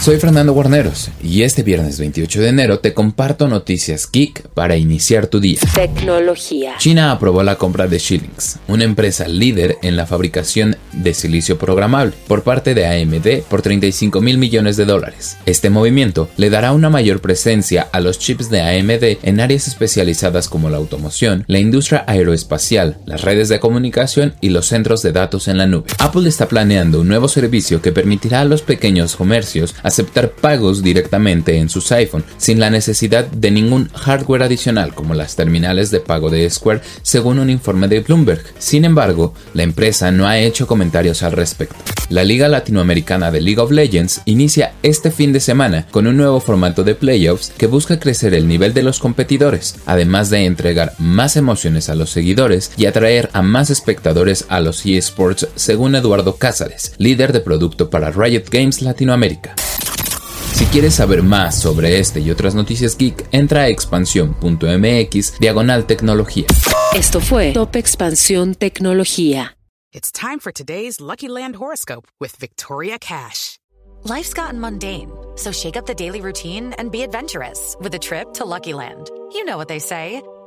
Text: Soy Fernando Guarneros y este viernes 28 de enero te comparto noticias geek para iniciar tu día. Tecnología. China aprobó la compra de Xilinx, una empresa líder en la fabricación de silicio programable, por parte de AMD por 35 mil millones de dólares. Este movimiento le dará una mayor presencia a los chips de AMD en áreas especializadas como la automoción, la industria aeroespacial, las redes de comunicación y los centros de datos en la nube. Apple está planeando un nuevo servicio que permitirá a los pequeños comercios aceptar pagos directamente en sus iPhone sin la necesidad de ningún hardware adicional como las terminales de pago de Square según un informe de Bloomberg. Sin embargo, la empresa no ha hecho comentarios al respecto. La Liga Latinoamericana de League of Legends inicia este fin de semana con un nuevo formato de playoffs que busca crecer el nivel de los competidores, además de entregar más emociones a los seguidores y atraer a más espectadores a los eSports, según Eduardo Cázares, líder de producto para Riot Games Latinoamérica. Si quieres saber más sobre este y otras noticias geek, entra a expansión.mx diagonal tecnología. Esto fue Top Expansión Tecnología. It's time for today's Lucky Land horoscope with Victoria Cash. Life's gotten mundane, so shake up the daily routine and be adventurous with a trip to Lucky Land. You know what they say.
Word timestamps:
Soy 0.00 0.16
Fernando 0.18 0.52
Guarneros 0.52 1.10
y 1.20 1.42
este 1.42 1.64
viernes 1.64 1.98
28 1.98 2.40
de 2.40 2.48
enero 2.48 2.78
te 2.78 2.94
comparto 2.94 3.48
noticias 3.48 4.08
geek 4.10 4.46
para 4.50 4.76
iniciar 4.76 5.26
tu 5.26 5.40
día. 5.40 5.58
Tecnología. 5.74 6.74
China 6.78 7.10
aprobó 7.10 7.42
la 7.42 7.56
compra 7.56 7.88
de 7.88 7.98
Xilinx, 7.98 8.60
una 8.68 8.84
empresa 8.84 9.26
líder 9.26 9.76
en 9.82 9.96
la 9.96 10.06
fabricación 10.06 10.76
de 10.92 11.14
silicio 11.14 11.58
programable, 11.58 12.14
por 12.28 12.44
parte 12.44 12.74
de 12.74 12.86
AMD 12.86 13.42
por 13.50 13.60
35 13.60 14.20
mil 14.20 14.38
millones 14.38 14.76
de 14.76 14.84
dólares. 14.84 15.36
Este 15.46 15.68
movimiento 15.68 16.30
le 16.36 16.48
dará 16.48 16.72
una 16.72 16.90
mayor 16.90 17.20
presencia 17.20 17.88
a 17.90 17.98
los 17.98 18.20
chips 18.20 18.50
de 18.50 18.60
AMD 18.62 19.18
en 19.24 19.40
áreas 19.40 19.66
especializadas 19.66 20.48
como 20.48 20.70
la 20.70 20.76
automoción, 20.76 21.42
la 21.48 21.58
industria 21.58 22.04
aeroespacial, 22.06 22.98
las 23.04 23.22
redes 23.22 23.48
de 23.48 23.58
comunicación 23.58 24.34
y 24.40 24.50
los 24.50 24.66
centros 24.66 25.02
de 25.02 25.10
datos 25.10 25.48
en 25.48 25.58
la 25.58 25.66
nube. 25.66 25.90
Apple 25.98 26.28
está 26.28 26.46
planeando 26.46 27.00
un 27.00 27.08
nuevo 27.08 27.26
servicio 27.26 27.82
que 27.82 27.90
permitirá 27.90 28.42
a 28.42 28.44
los 28.44 28.62
pequeños 28.62 29.16
comercios 29.16 29.74
aceptar 29.88 30.30
pagos 30.30 30.82
directamente 30.82 31.58
en 31.58 31.68
sus 31.68 31.90
iPhone 31.92 32.24
sin 32.36 32.60
la 32.60 32.70
necesidad 32.70 33.26
de 33.26 33.50
ningún 33.50 33.88
hardware 33.88 34.44
adicional 34.44 34.94
como 34.94 35.14
las 35.14 35.36
terminales 35.36 35.90
de 35.90 36.00
pago 36.00 36.30
de 36.30 36.48
Square 36.48 36.80
según 37.02 37.38
un 37.38 37.50
informe 37.50 37.88
de 37.88 38.00
Bloomberg. 38.00 38.44
Sin 38.58 38.84
embargo, 38.84 39.34
la 39.54 39.64
empresa 39.64 40.10
no 40.10 40.26
ha 40.26 40.38
hecho 40.38 40.66
comentarios 40.66 41.22
al 41.22 41.32
respecto. 41.32 41.76
La 42.08 42.24
Liga 42.24 42.48
Latinoamericana 42.48 43.30
de 43.30 43.42
League 43.42 43.60
of 43.60 43.70
Legends 43.70 44.22
inicia 44.24 44.72
este 44.82 45.10
fin 45.10 45.32
de 45.32 45.40
semana 45.40 45.86
con 45.90 46.06
un 46.06 46.16
nuevo 46.16 46.40
formato 46.40 46.82
de 46.82 46.94
playoffs 46.94 47.52
que 47.56 47.66
busca 47.66 48.00
crecer 48.00 48.32
el 48.32 48.48
nivel 48.48 48.72
de 48.72 48.82
los 48.82 48.98
competidores, 48.98 49.76
además 49.84 50.30
de 50.30 50.46
entregar 50.46 50.94
más 50.98 51.36
emociones 51.36 51.90
a 51.90 51.94
los 51.94 52.10
seguidores 52.10 52.72
y 52.76 52.86
atraer 52.86 53.28
a 53.34 53.42
más 53.42 53.68
espectadores 53.68 54.46
a 54.48 54.60
los 54.60 54.86
eSports, 54.86 55.48
según 55.54 55.94
Eduardo 55.94 56.36
Cázares, 56.36 56.94
líder 56.98 57.32
de 57.32 57.40
producto 57.40 57.90
para 57.90 58.10
Riot 58.10 58.44
Games 58.50 58.80
Latinoamérica. 58.80 59.54
Si 60.58 60.66
quieres 60.66 60.96
saber 60.96 61.22
más 61.22 61.56
sobre 61.56 62.00
este 62.00 62.18
y 62.18 62.32
otras 62.32 62.56
noticias 62.56 62.96
geek, 62.96 63.28
entra 63.30 63.60
a 63.60 63.68
expansión.mx 63.68 65.38
diagonal 65.38 65.86
tecnología. 65.86 66.46
Esto 66.96 67.20
fue 67.20 67.52
Top 67.52 67.76
Expansión 67.76 68.56
Tecnología. 68.56 69.56
It's 69.92 70.10
time 70.10 70.40
for 70.40 70.50
today's 70.50 71.00
Lucky 71.00 71.28
Land 71.28 71.54
horoscope 71.60 72.08
with 72.18 72.34
Victoria 72.40 72.98
Cash. 72.98 73.60
Life's 74.02 74.34
gotten 74.34 74.58
mundane, 74.58 75.12
so 75.36 75.52
shake 75.52 75.76
up 75.76 75.86
the 75.86 75.94
daily 75.94 76.20
routine 76.20 76.74
and 76.76 76.90
be 76.90 77.04
adventurous 77.04 77.76
with 77.80 77.94
a 77.94 77.98
trip 78.00 78.34
to 78.34 78.44
Lucky 78.44 78.74
Land. 78.74 79.12
You 79.32 79.44
know 79.44 79.58
what 79.58 79.68
they 79.68 79.78
say. 79.78 80.22